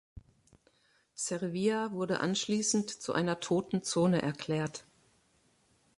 Servia 1.13 1.91
wurde 1.91 2.21
anschließend 2.21 2.89
zu 2.89 3.13
einer 3.13 3.39
„toten 3.39 3.83
Zone“ 3.83 4.23
erklärt. 4.23 4.83